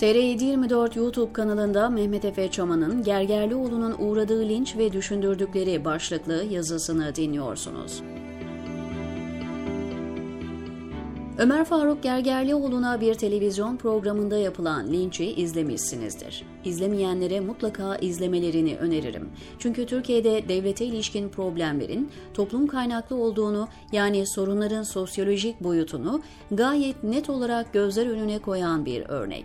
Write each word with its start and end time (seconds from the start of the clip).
TR724 0.00 0.98
YouTube 0.98 1.32
kanalında 1.32 1.90
Mehmet 1.90 2.24
Efe 2.24 2.50
Çaman'ın 2.50 3.02
Gergerlioğlu'nun 3.02 3.96
uğradığı 3.98 4.48
linç 4.48 4.76
ve 4.76 4.92
düşündürdükleri 4.92 5.84
başlıklı 5.84 6.44
yazısını 6.50 7.14
dinliyorsunuz. 7.14 8.02
Ömer 11.38 11.64
Faruk 11.64 12.02
Gergerlioğlu'na 12.02 13.00
bir 13.00 13.14
televizyon 13.14 13.76
programında 13.76 14.38
yapılan 14.38 14.92
linçi 14.92 15.24
izlemişsinizdir. 15.24 16.44
İzlemeyenlere 16.64 17.40
mutlaka 17.40 17.96
izlemelerini 17.96 18.76
öneririm. 18.76 19.28
Çünkü 19.58 19.86
Türkiye'de 19.86 20.48
devlete 20.48 20.84
ilişkin 20.84 21.28
problemlerin 21.28 22.10
toplum 22.34 22.66
kaynaklı 22.66 23.16
olduğunu 23.16 23.68
yani 23.92 24.26
sorunların 24.26 24.82
sosyolojik 24.82 25.60
boyutunu 25.60 26.20
gayet 26.50 27.04
net 27.04 27.30
olarak 27.30 27.72
gözler 27.72 28.06
önüne 28.06 28.38
koyan 28.38 28.84
bir 28.84 29.02
örnek. 29.08 29.44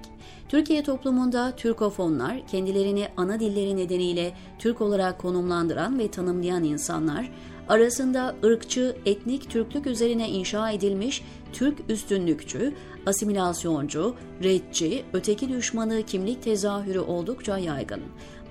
Türkiye 0.49 0.83
toplumunda 0.83 1.51
Türkofonlar 1.55 2.47
kendilerini 2.47 3.07
ana 3.17 3.39
dilleri 3.39 3.77
nedeniyle 3.77 4.33
Türk 4.59 4.81
olarak 4.81 5.19
konumlandıran 5.19 5.99
ve 5.99 6.11
tanımlayan 6.11 6.63
insanlar 6.63 7.31
arasında 7.69 8.35
ırkçı, 8.43 8.95
etnik 9.05 9.49
Türklük 9.49 9.87
üzerine 9.87 10.29
inşa 10.29 10.71
edilmiş 10.71 11.23
Türk 11.53 11.79
üstünlükçü, 11.89 12.73
asimilasyoncu, 13.05 14.15
redçi, 14.43 15.03
öteki 15.13 15.49
düşmanı 15.49 16.03
kimlik 16.03 16.43
tezahürü 16.43 16.99
oldukça 16.99 17.57
yaygın. 17.57 18.01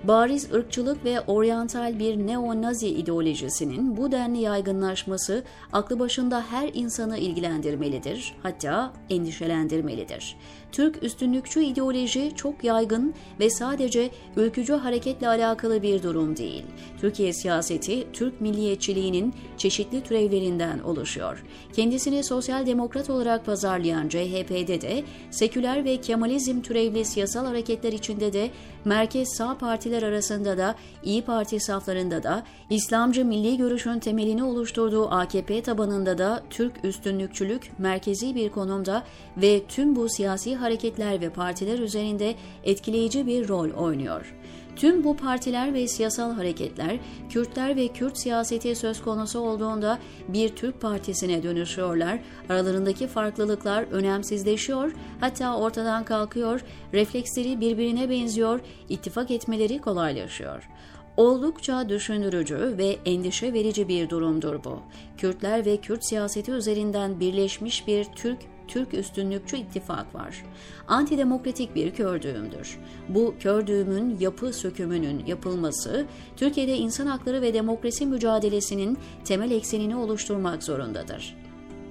Bariz 0.05 0.53
ırkçılık 0.53 1.05
ve 1.05 1.21
oryantal 1.21 1.99
bir 1.99 2.17
neo-nazi 2.17 2.89
ideolojisinin 2.89 3.97
bu 3.97 4.13
denli 4.13 4.41
yaygınlaşması 4.41 5.45
aklı 5.73 5.99
başında 5.99 6.45
her 6.51 6.71
insanı 6.75 7.19
ilgilendirmelidir, 7.19 8.35
hatta 8.43 8.93
endişelendirmelidir. 9.11 10.37
Türk 10.73 11.03
üstünlükçü 11.03 11.63
ideoloji 11.63 12.33
çok 12.37 12.65
yaygın 12.65 13.15
ve 13.41 13.51
sadece 13.51 14.11
ülkücü 14.37 14.73
hareketle 14.73 15.29
alakalı 15.29 15.83
bir 15.83 16.03
durum 16.03 16.37
değil. 16.37 16.65
Türkiye 17.01 17.33
siyaseti 17.33 18.07
Türk 18.13 18.41
milliyetçiliğinin 18.41 19.35
çeşitli 19.57 20.01
türevlerinden 20.03 20.79
oluşuyor. 20.79 21.45
Kendisini 21.73 22.25
sosyal 22.25 22.67
demokrat 22.67 23.11
olarak 23.11 23.47
pazarlayan 23.47 24.09
CHP'de 24.09 24.81
de 24.81 25.05
seküler 25.31 25.85
ve 25.85 25.97
Kemalizm 25.97 26.61
türevli 26.61 27.05
siyasal 27.05 27.47
hareketler 27.47 27.93
içinde 27.93 28.33
de 28.33 28.51
merkez 28.85 29.29
sağ 29.29 29.59
partiler 29.91 30.09
arasında 30.09 30.59
da 30.59 30.75
İyi 31.03 31.23
Parti 31.23 31.61
saflarında 31.61 32.23
da 32.23 32.45
İslamcı 32.71 33.25
milli 33.25 33.57
görüşün 33.57 33.99
temelini 33.99 34.45
oluşturduğu 34.45 35.11
AKP 35.11 35.63
tabanında 35.63 36.19
da 36.19 36.43
Türk 36.51 36.85
üstünlükçülük 36.85 37.79
merkezi 37.79 38.35
bir 38.35 38.51
konumda 38.51 39.03
ve 39.37 39.63
tüm 39.69 39.97
bu 39.97 40.09
siyasi 40.09 40.57
hareketler 40.57 41.21
ve 41.21 41.31
partiler 41.31 41.79
üzerinde 41.79 42.35
etkileyici 42.65 43.27
bir 43.27 43.49
rol 43.49 43.71
oynuyor. 43.71 44.35
Tüm 44.81 45.05
bu 45.05 45.17
partiler 45.17 45.75
ve 45.75 45.89
siyasal 45.89 46.33
hareketler 46.33 46.99
Kürtler 47.29 47.77
ve 47.77 47.89
Kürt 47.89 48.19
siyaseti 48.19 48.75
söz 48.75 49.03
konusu 49.03 49.39
olduğunda 49.39 49.99
bir 50.29 50.49
Türk 50.49 50.81
partisine 50.81 51.43
dönüşüyorlar. 51.43 52.19
Aralarındaki 52.49 53.07
farklılıklar 53.07 53.83
önemsizleşiyor, 53.83 54.93
hatta 55.21 55.57
ortadan 55.57 56.05
kalkıyor, 56.05 56.61
refleksleri 56.93 57.61
birbirine 57.61 58.11
benziyor, 58.11 58.61
ittifak 58.89 59.31
etmeleri 59.31 59.79
kolaylaşıyor. 59.79 60.69
Oldukça 61.17 61.89
düşündürücü 61.89 62.75
ve 62.79 62.97
endişe 63.05 63.53
verici 63.53 63.89
bir 63.89 64.09
durumdur 64.09 64.65
bu. 64.65 64.79
Kürtler 65.17 65.67
ve 65.67 65.77
Kürt 65.77 66.05
siyaseti 66.05 66.53
üzerinden 66.53 67.21
birleşmiş 67.21 67.87
bir 67.87 68.05
Türk 68.05 68.39
Türk 68.71 68.95
üstünlükçü 68.95 69.57
ittifak 69.57 70.15
var. 70.15 70.45
Antidemokratik 70.89 71.75
bir 71.75 71.91
kördüğümdür. 71.91 72.79
Bu 73.09 73.35
kördüğümün 73.41 74.19
yapı 74.21 74.53
sökümünün 74.53 75.27
yapılması, 75.27 76.07
Türkiye'de 76.37 76.77
insan 76.77 77.07
hakları 77.07 77.43
ve 77.43 77.55
demokrasi 77.55 78.07
mücadelesinin 78.07 78.99
temel 79.25 79.51
eksenini 79.51 79.97
oluşturmak 79.97 80.63
zorundadır. 80.63 81.37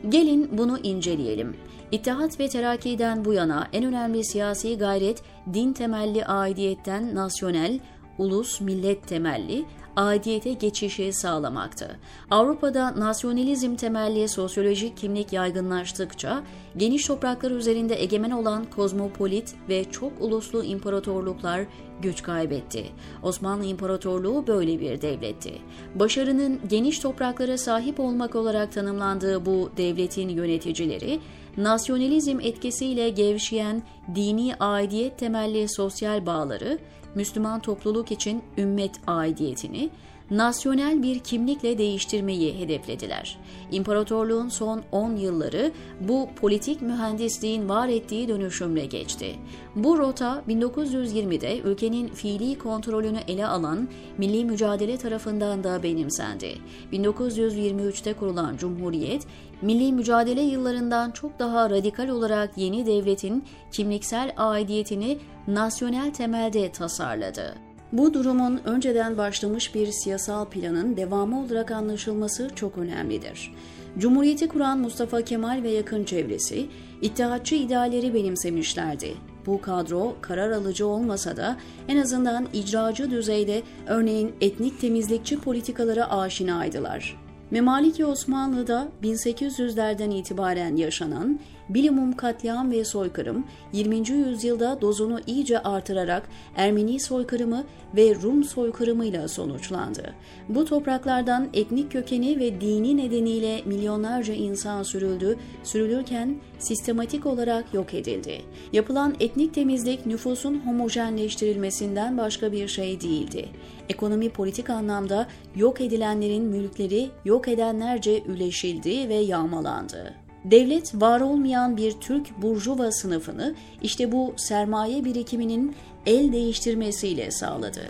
Gelin 0.09 0.49
bunu 0.51 0.79
inceleyelim. 0.79 1.55
İttihat 1.91 2.39
ve 2.39 2.47
Terakki'den 2.47 3.25
bu 3.25 3.33
yana 3.33 3.67
en 3.73 3.83
önemli 3.83 4.25
siyasi 4.25 4.77
gayret 4.77 5.23
din 5.53 5.73
temelli 5.73 6.25
aidiyetten 6.25 7.15
nasyonel, 7.15 7.79
ulus 8.17 8.61
millet 8.61 9.07
temelli 9.07 9.65
aidiyete 9.99 10.53
geçişi 10.53 11.13
sağlamaktı. 11.13 11.99
Avrupa'da 12.31 12.99
nasyonalizm 12.99 13.75
temelli 13.75 14.27
sosyolojik 14.27 14.97
kimlik 14.97 15.33
yaygınlaştıkça 15.33 16.43
geniş 16.77 17.05
topraklar 17.05 17.51
üzerinde 17.51 18.01
egemen 18.01 18.31
olan 18.31 18.65
kozmopolit 18.75 19.55
ve 19.69 19.91
çok 19.91 20.11
uluslu 20.21 20.63
imparatorluklar 20.63 21.65
güç 22.01 22.23
kaybetti. 22.23 22.85
Osmanlı 23.23 23.65
İmparatorluğu 23.65 24.47
böyle 24.47 24.79
bir 24.79 25.01
devletti. 25.01 25.53
Başarının 25.95 26.59
geniş 26.69 26.99
topraklara 26.99 27.57
sahip 27.57 27.99
olmak 27.99 28.35
olarak 28.35 28.71
tanımlandığı 28.71 29.45
bu 29.45 29.69
devletin 29.77 30.29
yöneticileri 30.29 31.19
nasyonalizm 31.63 32.39
etkisiyle 32.39 33.09
gevşeyen 33.09 33.83
dini 34.15 34.55
aidiyet 34.55 35.17
temelli 35.17 35.69
sosyal 35.69 36.25
bağları 36.25 36.79
Müslüman 37.15 37.59
topluluk 37.59 38.11
için 38.11 38.43
ümmet 38.57 38.91
aidiyetini, 39.07 39.89
nasyonel 40.31 41.03
bir 41.03 41.19
kimlikle 41.19 41.77
değiştirmeyi 41.77 42.59
hedeflediler. 42.59 43.37
İmparatorluğun 43.71 44.49
son 44.49 44.81
10 44.91 45.15
yılları 45.15 45.71
bu 45.99 46.29
politik 46.35 46.81
mühendisliğin 46.81 47.69
var 47.69 47.87
ettiği 47.87 48.27
dönüşümle 48.27 48.85
geçti. 48.85 49.35
Bu 49.75 49.97
rota 49.97 50.43
1920'de 50.47 51.59
ülkenin 51.59 52.07
fiili 52.07 52.57
kontrolünü 52.57 53.19
ele 53.27 53.47
alan 53.47 53.87
milli 54.17 54.45
mücadele 54.45 54.97
tarafından 54.97 55.63
da 55.63 55.83
benimsendi. 55.83 56.55
1923'te 56.93 58.13
kurulan 58.13 58.57
Cumhuriyet, 58.57 59.27
milli 59.61 59.93
mücadele 59.93 60.41
yıllarından 60.41 61.11
çok 61.11 61.39
daha 61.39 61.69
radikal 61.69 62.09
olarak 62.09 62.57
yeni 62.57 62.85
devletin 62.85 63.43
kimliksel 63.71 64.33
aidiyetini 64.37 65.17
nasyonel 65.47 66.13
temelde 66.13 66.71
tasarladı. 66.71 67.68
Bu 67.91 68.13
durumun 68.13 68.59
önceden 68.65 69.17
başlamış 69.17 69.75
bir 69.75 69.91
siyasal 69.91 70.45
planın 70.45 70.97
devamı 70.97 71.41
olarak 71.41 71.71
anlaşılması 71.71 72.49
çok 72.55 72.77
önemlidir. 72.77 73.53
Cumhuriyeti 73.97 74.47
kuran 74.47 74.79
Mustafa 74.79 75.21
Kemal 75.21 75.63
ve 75.63 75.69
yakın 75.69 76.03
çevresi 76.03 76.69
İttihatçı 77.01 77.55
idealleri 77.55 78.13
benimsemişlerdi. 78.13 79.13
Bu 79.45 79.61
kadro 79.61 80.15
karar 80.21 80.51
alıcı 80.51 80.87
olmasa 80.87 81.37
da 81.37 81.57
en 81.87 81.97
azından 81.97 82.47
icracı 82.53 83.11
düzeyde 83.11 83.61
örneğin 83.87 84.33
etnik 84.41 84.81
temizlikçi 84.81 85.39
politikalara 85.39 86.11
aşinaydılar. 86.11 87.17
Memaliki 87.51 88.05
Osmanlı'da 88.05 88.87
1800'lerden 89.03 90.09
itibaren 90.09 90.75
yaşanan 90.75 91.39
bilimum 91.69 92.13
katliam 92.13 92.71
ve 92.71 92.85
soykırım 92.85 93.45
20. 93.73 94.09
yüzyılda 94.09 94.81
dozunu 94.81 95.19
iyice 95.27 95.59
artırarak 95.59 96.29
Ermeni 96.55 96.99
soykırımı 96.99 97.63
ve 97.95 98.15
Rum 98.23 98.43
soykırımıyla 98.43 99.27
sonuçlandı. 99.27 100.13
Bu 100.49 100.65
topraklardan 100.65 101.49
etnik 101.53 101.91
kökeni 101.91 102.39
ve 102.39 102.61
dini 102.61 102.97
nedeniyle 102.97 103.61
milyonlarca 103.65 104.33
insan 104.33 104.83
sürüldü, 104.83 105.37
sürülürken 105.63 106.35
sistematik 106.59 107.25
olarak 107.25 107.73
yok 107.73 107.93
edildi. 107.93 108.41
Yapılan 108.73 109.15
etnik 109.19 109.53
temizlik 109.53 110.05
nüfusun 110.05 110.61
homojenleştirilmesinden 110.65 112.17
başka 112.17 112.51
bir 112.51 112.67
şey 112.67 113.01
değildi. 113.01 113.49
Ekonomi 113.89 114.29
politik 114.29 114.69
anlamda 114.69 115.27
yok 115.55 115.81
edilenlerin 115.81 116.43
mülkleri 116.43 117.09
yok 117.25 117.47
edenlerce 117.47 118.23
üleşildi 118.23 119.09
ve 119.09 119.15
yağmalandı. 119.15 120.28
Devlet 120.45 120.95
var 120.95 121.21
olmayan 121.21 121.77
bir 121.77 121.91
Türk 121.91 122.41
burjuva 122.41 122.91
sınıfını 122.91 123.55
işte 123.81 124.11
bu 124.11 124.33
sermaye 124.37 125.05
birikiminin 125.05 125.75
el 126.09 126.31
değiştirmesiyle 126.31 127.31
sağladı. 127.31 127.81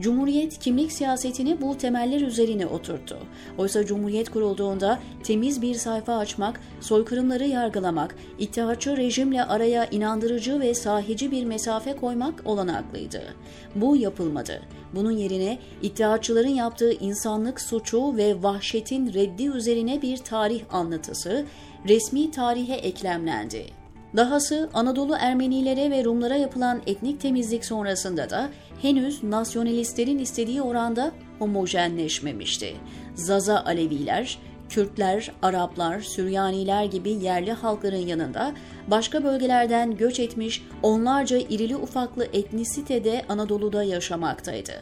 Cumhuriyet 0.00 0.58
kimlik 0.58 0.92
siyasetini 0.92 1.60
bu 1.60 1.78
temeller 1.78 2.20
üzerine 2.20 2.66
oturttu. 2.66 3.18
Oysa 3.58 3.86
Cumhuriyet 3.86 4.30
kurulduğunda 4.30 4.98
temiz 5.24 5.62
bir 5.62 5.74
sayfa 5.74 6.16
açmak, 6.16 6.60
soykırımları 6.80 7.46
yargılamak, 7.46 8.16
ittihatçı 8.38 8.96
rejimle 8.96 9.44
araya 9.44 9.86
inandırıcı 9.86 10.60
ve 10.60 10.74
sahici 10.74 11.30
bir 11.30 11.44
mesafe 11.44 11.96
koymak 11.96 12.42
olanaklıydı. 12.44 13.22
Bu 13.74 13.96
yapılmadı. 13.96 14.62
Bunun 14.94 15.10
yerine 15.10 15.58
ittihatçıların 15.82 16.48
yaptığı 16.48 16.92
insanlık 16.92 17.60
suçu 17.60 18.16
ve 18.16 18.42
vahşetin 18.42 19.12
reddi 19.12 19.48
üzerine 19.48 20.02
bir 20.02 20.16
tarih 20.16 20.62
anlatısı 20.70 21.44
resmi 21.88 22.30
tarihe 22.30 22.74
eklemlendi. 22.74 23.85
Dahası 24.16 24.68
Anadolu 24.74 25.16
Ermenilere 25.20 25.90
ve 25.90 26.04
Rumlara 26.04 26.36
yapılan 26.36 26.82
etnik 26.86 27.20
temizlik 27.20 27.64
sonrasında 27.64 28.30
da 28.30 28.48
henüz 28.82 29.22
nasyonalistlerin 29.22 30.18
istediği 30.18 30.62
oranda 30.62 31.12
homojenleşmemişti. 31.38 32.76
Zaza 33.14 33.64
Aleviler, 33.66 34.38
Kürtler, 34.68 35.32
Araplar, 35.42 36.00
Süryaniler 36.00 36.84
gibi 36.84 37.10
yerli 37.10 37.52
halkların 37.52 38.06
yanında 38.06 38.52
başka 38.88 39.24
bölgelerden 39.24 39.96
göç 39.96 40.20
etmiş 40.20 40.62
onlarca 40.82 41.38
irili 41.38 41.76
ufaklı 41.76 42.24
etnisite 42.24 43.04
de 43.04 43.24
Anadolu'da 43.28 43.84
yaşamaktaydı. 43.84 44.72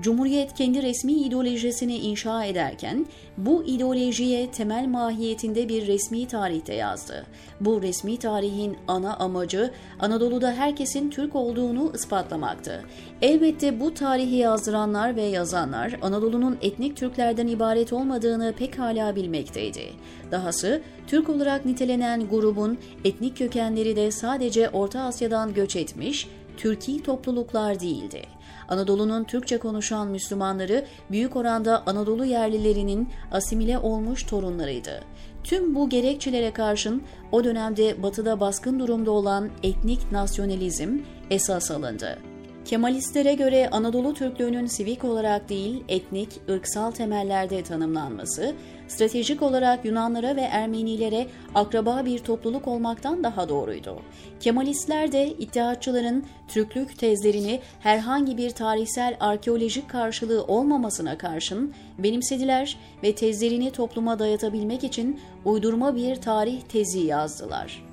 Cumhuriyet 0.00 0.54
kendi 0.54 0.82
resmi 0.82 1.12
ideolojisini 1.12 1.96
inşa 1.96 2.44
ederken 2.44 3.06
bu 3.38 3.64
ideolojiye 3.64 4.50
temel 4.50 4.86
mahiyetinde 4.86 5.68
bir 5.68 5.86
resmi 5.86 6.26
tarihte 6.26 6.74
yazdı. 6.74 7.26
Bu 7.60 7.82
resmi 7.82 8.16
tarihin 8.16 8.76
ana 8.88 9.16
amacı 9.16 9.70
Anadolu'da 10.00 10.52
herkesin 10.52 11.10
Türk 11.10 11.36
olduğunu 11.36 11.92
ispatlamaktı. 11.94 12.84
Elbette 13.22 13.80
bu 13.80 13.94
tarihi 13.94 14.36
yazdıranlar 14.36 15.16
ve 15.16 15.22
yazanlar 15.22 15.96
Anadolu'nun 16.02 16.58
etnik 16.62 16.96
Türklerden 16.96 17.46
ibaret 17.46 17.92
olmadığını 17.92 18.54
pekala 18.58 19.16
bilmekteydi. 19.34 19.92
Dahası 20.30 20.82
Türk 21.06 21.28
olarak 21.28 21.64
nitelenen 21.64 22.28
grubun 22.28 22.78
etnik 23.04 23.36
kökenleri 23.36 23.96
de 23.96 24.10
sadece 24.10 24.68
Orta 24.68 25.00
Asya'dan 25.00 25.54
göç 25.54 25.76
etmiş, 25.76 26.28
Türkiye 26.56 27.02
topluluklar 27.02 27.80
değildi. 27.80 28.22
Anadolu'nun 28.68 29.24
Türkçe 29.24 29.58
konuşan 29.58 30.08
Müslümanları 30.08 30.84
büyük 31.10 31.36
oranda 31.36 31.82
Anadolu 31.86 32.24
yerlilerinin 32.24 33.08
asimile 33.32 33.78
olmuş 33.78 34.22
torunlarıydı. 34.22 35.00
Tüm 35.44 35.74
bu 35.74 35.88
gerekçelere 35.88 36.52
karşın 36.52 37.02
o 37.32 37.44
dönemde 37.44 38.02
batıda 38.02 38.40
baskın 38.40 38.78
durumda 38.78 39.10
olan 39.10 39.50
etnik 39.62 40.12
nasyonalizm 40.12 40.98
esas 41.30 41.70
alındı. 41.70 42.33
Kemalistlere 42.64 43.34
göre 43.34 43.68
Anadolu 43.70 44.14
Türklüğünün 44.14 44.66
sivik 44.66 45.04
olarak 45.04 45.48
değil, 45.48 45.84
etnik, 45.88 46.28
ırksal 46.48 46.90
temellerde 46.90 47.62
tanımlanması, 47.62 48.54
stratejik 48.88 49.42
olarak 49.42 49.84
Yunanlara 49.84 50.36
ve 50.36 50.40
Ermenilere 50.40 51.26
akraba 51.54 52.04
bir 52.04 52.18
topluluk 52.18 52.68
olmaktan 52.68 53.24
daha 53.24 53.48
doğruydu. 53.48 53.98
Kemalistler 54.40 55.12
de 55.12 55.28
iddiatçıların 55.28 56.24
Türklük 56.48 56.98
tezlerini 56.98 57.60
herhangi 57.80 58.36
bir 58.36 58.50
tarihsel 58.50 59.16
arkeolojik 59.20 59.90
karşılığı 59.90 60.44
olmamasına 60.44 61.18
karşın 61.18 61.74
benimsediler 61.98 62.78
ve 63.02 63.14
tezlerini 63.14 63.70
topluma 63.70 64.18
dayatabilmek 64.18 64.84
için 64.84 65.20
uydurma 65.44 65.96
bir 65.96 66.16
tarih 66.16 66.60
tezi 66.60 67.00
yazdılar. 67.00 67.83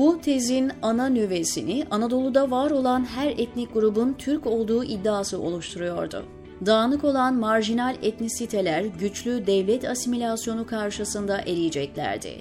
Bu 0.00 0.20
tezin 0.20 0.72
ana 0.82 1.08
nüvesini 1.08 1.84
Anadolu'da 1.90 2.50
var 2.50 2.70
olan 2.70 3.04
her 3.04 3.26
etnik 3.26 3.74
grubun 3.74 4.12
Türk 4.18 4.46
olduğu 4.46 4.84
iddiası 4.84 5.40
oluşturuyordu. 5.40 6.24
Dağınık 6.66 7.04
olan 7.04 7.34
marjinal 7.34 7.96
etnisiteler 8.02 8.84
güçlü 8.84 9.46
devlet 9.46 9.84
asimilasyonu 9.84 10.66
karşısında 10.66 11.40
eriyeceklerdi. 11.40 12.32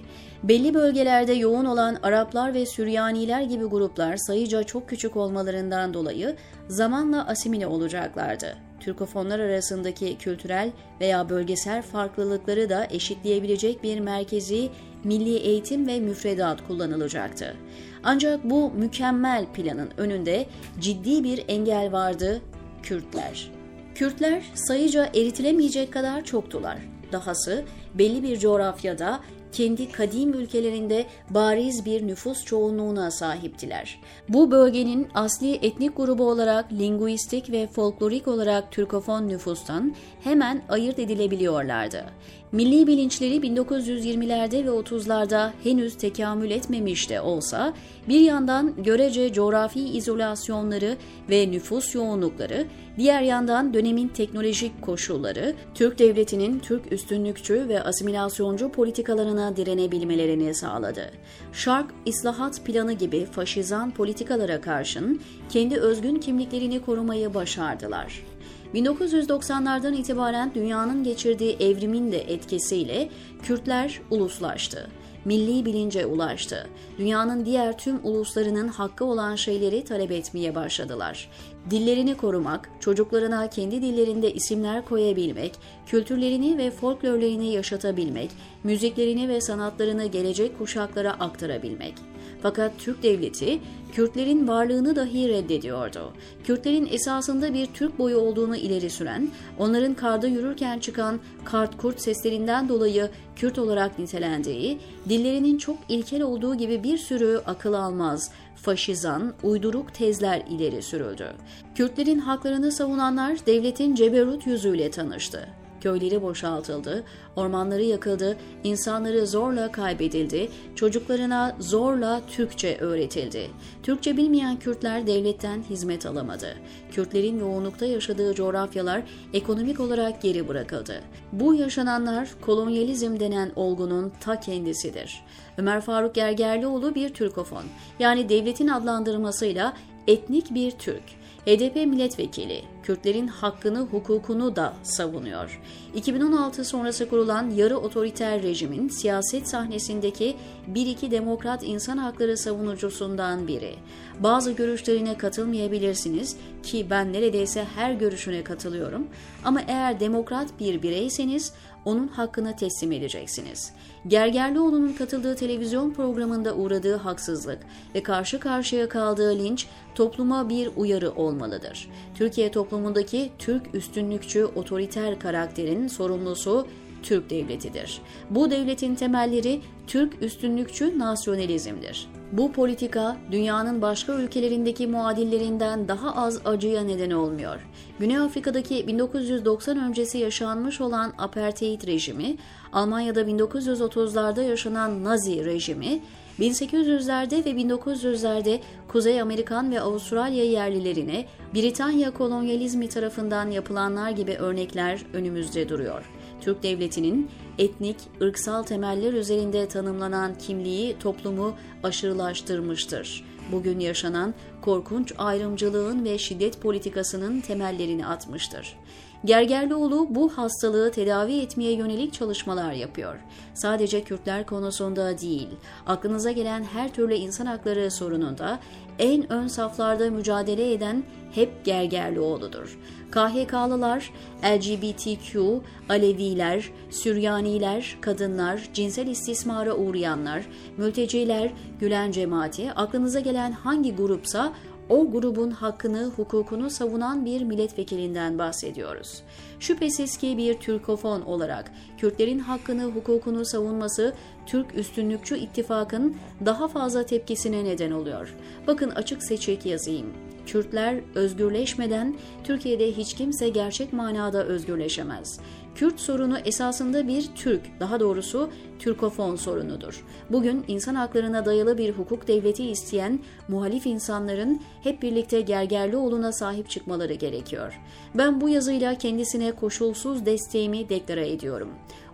Belli 0.43 0.73
bölgelerde 0.73 1.33
yoğun 1.33 1.65
olan 1.65 1.97
Araplar 2.03 2.53
ve 2.53 2.65
Süryaniler 2.65 3.41
gibi 3.41 3.65
gruplar 3.65 4.17
sayıca 4.17 4.63
çok 4.63 4.89
küçük 4.89 5.15
olmalarından 5.15 5.93
dolayı 5.93 6.35
zamanla 6.67 7.27
asimile 7.27 7.67
olacaklardı. 7.67 8.68
Türkofonlar 8.79 9.39
arasındaki 9.39 10.17
kültürel 10.17 10.71
veya 10.99 11.29
bölgesel 11.29 11.81
farklılıkları 11.81 12.69
da 12.69 12.87
eşitleyebilecek 12.89 13.83
bir 13.83 13.99
merkezi 13.99 14.69
milli 15.03 15.37
eğitim 15.37 15.87
ve 15.87 15.99
müfredat 15.99 16.67
kullanılacaktı. 16.67 17.55
Ancak 18.03 18.43
bu 18.43 18.71
mükemmel 18.71 19.45
planın 19.53 19.89
önünde 19.97 20.45
ciddi 20.79 21.23
bir 21.23 21.45
engel 21.47 21.91
vardı, 21.91 22.41
Kürtler. 22.83 23.51
Kürtler 23.95 24.43
sayıca 24.53 25.05
eritilemeyecek 25.05 25.93
kadar 25.93 26.25
çoktular. 26.25 26.77
Dahası 27.11 27.63
belli 27.93 28.23
bir 28.23 28.39
coğrafyada 28.39 29.19
kendi 29.51 29.91
kadim 29.91 30.33
ülkelerinde 30.33 31.05
bariz 31.29 31.85
bir 31.85 32.07
nüfus 32.07 32.45
çoğunluğuna 32.45 33.11
sahiptiler. 33.11 33.99
Bu 34.29 34.51
bölgenin 34.51 35.07
asli 35.13 35.55
etnik 35.55 35.97
grubu 35.97 36.29
olarak 36.29 36.71
linguistik 36.71 37.51
ve 37.51 37.67
folklorik 37.67 38.27
olarak 38.27 38.71
Türkofon 38.71 39.27
nüfustan 39.27 39.95
hemen 40.23 40.61
ayırt 40.69 40.99
edilebiliyorlardı. 40.99 42.05
Milli 42.51 42.87
bilinçleri 42.87 43.35
1920'lerde 43.35 44.65
ve 44.65 44.69
30'larda 44.69 45.51
henüz 45.63 45.97
tekamül 45.97 46.51
etmemiş 46.51 47.09
de 47.09 47.21
olsa 47.21 47.73
bir 48.07 48.19
yandan 48.19 48.83
görece 48.83 49.33
coğrafi 49.33 49.79
izolasyonları 49.79 50.97
ve 51.29 51.51
nüfus 51.51 51.95
yoğunlukları, 51.95 52.65
diğer 52.97 53.21
yandan 53.21 53.73
dönemin 53.73 54.07
teknolojik 54.07 54.81
koşulları 54.81 55.55
Türk 55.75 55.99
devletinin 55.99 56.59
Türk 56.59 56.91
üstünlükçü 56.91 57.67
ve 57.67 57.83
asimilasyoncu 57.83 58.69
politikalarına 58.69 59.55
direnebilmelerini 59.55 60.55
sağladı. 60.55 61.11
Şark 61.53 61.91
İslahat 62.05 62.65
Planı 62.65 62.93
gibi 62.93 63.25
faşizan 63.25 63.91
politikalara 63.91 64.61
karşın 64.61 65.21
kendi 65.49 65.77
özgün 65.77 66.15
kimliklerini 66.15 66.81
korumayı 66.81 67.33
başardılar. 67.33 68.28
1990'lardan 68.73 69.95
itibaren 69.95 70.51
dünyanın 70.55 71.03
geçirdiği 71.03 71.57
evrimin 71.59 72.11
de 72.11 72.33
etkisiyle 72.33 73.09
Kürtler 73.43 74.01
uluslaştı 74.09 74.89
milli 75.25 75.65
bilince 75.65 76.05
ulaştı. 76.05 76.67
Dünyanın 76.97 77.45
diğer 77.45 77.77
tüm 77.77 77.99
uluslarının 78.03 78.67
hakkı 78.67 79.05
olan 79.05 79.35
şeyleri 79.35 79.83
talep 79.83 80.11
etmeye 80.11 80.55
başladılar. 80.55 81.29
Dillerini 81.69 82.17
korumak, 82.17 82.69
çocuklarına 82.79 83.49
kendi 83.49 83.81
dillerinde 83.81 84.33
isimler 84.33 84.85
koyabilmek, 84.85 85.51
kültürlerini 85.85 86.57
ve 86.57 86.71
folklorlerini 86.71 87.51
yaşatabilmek, 87.53 88.29
müziklerini 88.63 89.29
ve 89.29 89.41
sanatlarını 89.41 90.05
gelecek 90.05 90.57
kuşaklara 90.57 91.11
aktarabilmek. 91.11 91.93
Fakat 92.41 92.71
Türk 92.77 93.03
devleti 93.03 93.59
Kürtlerin 93.93 94.47
varlığını 94.47 94.95
dahi 94.95 95.29
reddediyordu. 95.29 96.13
Kürtlerin 96.43 96.87
esasında 96.91 97.53
bir 97.53 97.65
Türk 97.65 97.99
boyu 97.99 98.17
olduğunu 98.17 98.55
ileri 98.55 98.89
süren, 98.89 99.29
onların 99.57 99.93
karda 99.93 100.27
yürürken 100.27 100.79
çıkan 100.79 101.19
kart 101.45 101.77
kurt 101.77 102.01
seslerinden 102.01 102.69
dolayı 102.69 103.09
Kürt 103.35 103.59
olarak 103.59 103.99
nitelendiği, 103.99 104.79
dillerinin 105.09 105.57
çok 105.57 105.77
ilkel 105.89 106.21
olduğu 106.21 106.55
gibi 106.55 106.83
bir 106.83 106.97
sürü 106.97 107.41
akıl 107.45 107.73
almaz, 107.73 108.31
faşizan, 108.55 109.33
uyduruk 109.43 109.93
tezler 109.93 110.43
ileri 110.49 110.81
sürüldü. 110.81 111.27
Kürtlerin 111.75 112.19
haklarını 112.19 112.71
savunanlar 112.71 113.45
devletin 113.45 113.95
ceberut 113.95 114.47
yüzüyle 114.47 114.91
tanıştı. 114.91 115.58
Köyleri 115.81 116.21
boşaltıldı, 116.21 117.03
ormanları 117.35 117.83
yakıldı, 117.83 118.37
insanları 118.63 119.27
zorla 119.27 119.71
kaybedildi, 119.71 120.49
çocuklarına 120.75 121.55
zorla 121.59 122.21
Türkçe 122.27 122.77
öğretildi. 122.77 123.47
Türkçe 123.83 124.17
bilmeyen 124.17 124.59
Kürtler 124.59 125.07
devletten 125.07 125.63
hizmet 125.69 126.05
alamadı. 126.05 126.55
Kürtlerin 126.91 127.39
yoğunlukta 127.39 127.85
yaşadığı 127.85 128.33
coğrafyalar 128.35 129.01
ekonomik 129.33 129.79
olarak 129.79 130.21
geri 130.21 130.47
bırakıldı. 130.47 131.01
Bu 131.31 131.55
yaşananlar 131.55 132.29
kolonyalizm 132.41 133.19
denen 133.19 133.51
olgunun 133.55 134.11
ta 134.21 134.39
kendisidir. 134.39 135.23
Ömer 135.57 135.81
Faruk 135.81 136.15
Gergerlioğlu 136.15 136.95
bir 136.95 137.09
Türkofon, 137.09 137.63
yani 137.99 138.29
devletin 138.29 138.67
adlandırmasıyla 138.67 139.73
etnik 140.07 140.53
bir 140.53 140.71
Türk. 140.71 141.18
HDP 141.45 141.75
milletvekili 141.75 142.63
Kürtlerin 142.83 143.27
hakkını, 143.27 143.79
hukukunu 143.79 144.55
da 144.55 144.73
savunuyor. 144.83 145.61
2016 145.95 146.65
sonrası 146.65 147.09
kurulan 147.09 147.49
yarı 147.49 147.77
otoriter 147.77 148.43
rejimin 148.43 148.87
siyaset 148.87 149.47
sahnesindeki 149.47 150.35
bir 150.67 150.85
iki 150.85 151.11
demokrat 151.11 151.63
insan 151.63 151.97
hakları 151.97 152.37
savunucusundan 152.37 153.47
biri. 153.47 153.75
Bazı 154.19 154.51
görüşlerine 154.51 155.17
katılmayabilirsiniz 155.17 156.37
ki 156.63 156.87
ben 156.89 157.13
neredeyse 157.13 157.65
her 157.75 157.93
görüşüne 157.93 158.43
katılıyorum 158.43 159.07
ama 159.45 159.61
eğer 159.67 159.99
demokrat 159.99 160.59
bir 160.59 160.81
bireyseniz 160.81 161.53
onun 161.85 162.07
hakkını 162.07 162.55
teslim 162.55 162.91
edeceksiniz. 162.91 163.73
Gergerlioğlu'nun 164.07 164.93
katıldığı 164.93 165.35
televizyon 165.35 165.93
programında 165.93 166.55
uğradığı 166.55 166.95
haksızlık 166.95 167.59
ve 167.95 168.03
karşı 168.03 168.39
karşıya 168.39 168.89
kaldığı 168.89 169.39
linç 169.39 169.67
topluma 169.95 170.49
bir 170.49 170.69
uyarı 170.75 171.11
olmalıdır. 171.11 171.89
Türkiye 172.15 172.51
toplumundaki 172.51 173.31
Türk 173.39 173.75
üstünlükçü 173.75 174.45
otoriter 174.45 175.19
karakterin 175.19 175.87
sorumlusu 175.87 176.67
Türk 177.03 177.29
devletidir. 177.29 178.01
Bu 178.29 178.51
devletin 178.51 178.95
temelleri 178.95 179.61
Türk 179.87 180.23
üstünlükçü 180.23 180.99
nasyonalizmdir. 180.99 182.18
Bu 182.31 182.51
politika 182.51 183.17
dünyanın 183.31 183.81
başka 183.81 184.13
ülkelerindeki 184.13 184.87
muadillerinden 184.87 185.87
daha 185.87 186.15
az 186.15 186.41
acıya 186.45 186.81
neden 186.81 187.11
olmuyor. 187.11 187.67
Güney 187.99 188.17
Afrika'daki 188.17 188.87
1990 188.87 189.77
öncesi 189.77 190.17
yaşanmış 190.17 190.81
olan 190.81 191.13
apartheid 191.17 191.87
rejimi, 191.87 192.37
Almanya'da 192.73 193.21
1930'larda 193.21 194.43
yaşanan 194.43 195.03
Nazi 195.03 195.45
rejimi, 195.45 196.01
1800'lerde 196.39 197.45
ve 197.45 197.49
1900'lerde 197.49 198.59
Kuzey 198.87 199.21
Amerikan 199.21 199.71
ve 199.71 199.81
Avustralya 199.81 200.43
yerlilerine 200.43 201.25
Britanya 201.55 202.11
kolonyalizmi 202.11 202.89
tarafından 202.89 203.51
yapılanlar 203.51 204.09
gibi 204.09 204.31
örnekler 204.31 204.99
önümüzde 205.13 205.69
duruyor. 205.69 206.18
Türk 206.41 206.63
devletinin 206.63 207.29
etnik, 207.57 207.97
ırksal 208.21 208.63
temeller 208.63 209.13
üzerinde 209.13 209.67
tanımlanan 209.67 210.37
kimliği 210.37 210.99
toplumu 210.99 211.55
aşırılaştırmıştır. 211.83 213.25
Bugün 213.51 213.79
yaşanan 213.79 214.33
korkunç 214.61 215.13
ayrımcılığın 215.17 216.05
ve 216.05 216.17
şiddet 216.17 216.61
politikasının 216.61 217.41
temellerini 217.41 218.07
atmıştır. 218.07 218.77
Gergerlioğlu 219.25 220.07
bu 220.09 220.29
hastalığı 220.29 220.91
tedavi 220.91 221.39
etmeye 221.39 221.71
yönelik 221.71 222.13
çalışmalar 222.13 222.71
yapıyor. 222.71 223.15
Sadece 223.53 224.03
Kürtler 224.03 224.45
konusunda 224.45 225.19
değil, 225.19 225.49
aklınıza 225.87 226.31
gelen 226.31 226.63
her 226.63 226.93
türlü 226.93 227.13
insan 227.13 227.45
hakları 227.45 227.91
sorununda 227.91 228.59
en 228.99 229.33
ön 229.33 229.47
saflarda 229.47 230.09
mücadele 230.11 230.73
eden 230.73 231.03
hep 231.31 231.65
Gergerlioğlu'dur. 231.65 232.77
KHK'lılar, 233.11 234.11
LGBTQ, 234.43 235.61
Aleviler, 235.89 236.71
Süryaniler, 236.89 237.97
kadınlar, 238.01 238.69
cinsel 238.73 239.07
istismara 239.07 239.75
uğrayanlar, 239.75 240.45
mülteciler, 240.77 241.51
Gülen 241.79 242.11
cemaati, 242.11 242.71
aklınıza 242.71 243.19
gelen 243.19 243.51
hangi 243.51 243.95
grupsa 243.95 244.53
o 244.89 245.11
grubun 245.11 245.51
hakkını, 245.51 246.11
hukukunu 246.15 246.69
savunan 246.69 247.25
bir 247.25 247.41
milletvekilinden 247.43 248.37
bahsediyoruz. 248.37 249.23
Şüphesiz 249.59 250.17
ki 250.17 250.37
bir 250.37 250.53
Türkofon 250.53 251.21
olarak 251.21 251.71
Kürtlerin 251.97 252.39
hakkını, 252.39 252.83
hukukunu 252.83 253.45
savunması 253.45 254.13
Türk 254.45 254.75
üstünlükçü 254.75 255.37
ittifakın 255.37 256.17
daha 256.45 256.67
fazla 256.67 257.03
tepkisine 257.03 257.63
neden 257.63 257.91
oluyor. 257.91 258.35
Bakın 258.67 258.89
açık 258.89 259.23
seçik 259.23 259.65
yazayım. 259.65 260.28
Kürtler 260.45 260.95
özgürleşmeden 261.15 262.15
Türkiye'de 262.43 262.91
hiç 262.91 263.13
kimse 263.13 263.49
gerçek 263.49 263.93
manada 263.93 264.43
özgürleşemez. 264.43 265.39
Kürt 265.75 265.99
sorunu 265.99 266.37
esasında 266.39 267.07
bir 267.07 267.29
Türk, 267.35 267.61
daha 267.79 267.99
doğrusu 267.99 268.49
Türkofon 268.79 269.35
sorunudur. 269.35 270.05
Bugün 270.29 270.65
insan 270.67 270.95
haklarına 270.95 271.45
dayalı 271.45 271.77
bir 271.77 271.91
hukuk 271.91 272.27
devleti 272.27 272.65
isteyen 272.65 273.19
muhalif 273.47 273.85
insanların 273.85 274.61
hep 274.83 275.01
birlikte 275.01 275.41
Gergerlioğlu'na 275.41 276.31
sahip 276.31 276.69
çıkmaları 276.69 277.13
gerekiyor. 277.13 277.79
Ben 278.15 278.41
bu 278.41 278.49
yazıyla 278.49 278.97
kendisine 278.97 279.51
koşulsuz 279.51 280.25
desteğimi 280.25 280.89
deklare 280.89 281.31
ediyorum 281.31 281.69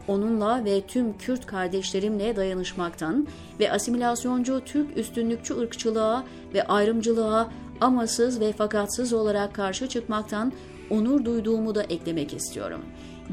onunla 0.07 0.65
ve 0.65 0.81
tüm 0.81 1.17
Kürt 1.17 1.45
kardeşlerimle 1.45 2.35
dayanışmaktan 2.35 3.27
ve 3.59 3.71
asimilasyoncu 3.71 4.61
Türk 4.65 4.97
üstünlükçü 4.97 5.57
ırkçılığa 5.57 6.23
ve 6.53 6.63
ayrımcılığa 6.63 7.49
amasız 7.81 8.39
ve 8.39 8.53
fakatsız 8.53 9.13
olarak 9.13 9.53
karşı 9.53 9.87
çıkmaktan 9.89 10.53
onur 10.89 11.25
duyduğumu 11.25 11.75
da 11.75 11.83
eklemek 11.83 12.33
istiyorum. 12.33 12.81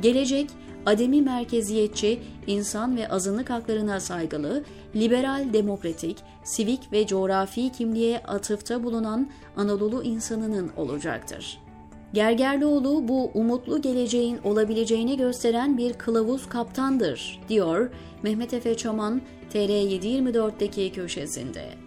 Gelecek, 0.00 0.50
ademi 0.86 1.22
merkeziyetçi, 1.22 2.20
insan 2.46 2.96
ve 2.96 3.08
azınlık 3.08 3.50
haklarına 3.50 4.00
saygılı, 4.00 4.64
liberal 4.96 5.52
demokratik, 5.52 6.16
sivik 6.44 6.92
ve 6.92 7.06
coğrafi 7.06 7.72
kimliğe 7.72 8.18
atıfta 8.18 8.84
bulunan 8.84 9.30
Anadolu 9.56 10.02
insanının 10.02 10.70
olacaktır. 10.76 11.58
Gergerlioğlu 12.12 13.08
bu 13.08 13.30
umutlu 13.34 13.82
geleceğin 13.82 14.38
olabileceğini 14.44 15.16
gösteren 15.16 15.78
bir 15.78 15.92
kılavuz 15.92 16.48
kaptandır, 16.48 17.40
diyor 17.48 17.90
Mehmet 18.22 18.54
Efe 18.54 18.76
Çaman 18.76 19.22
TR724'deki 19.52 20.92
köşesinde. 20.92 21.81